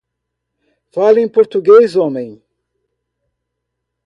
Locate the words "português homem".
1.29-2.41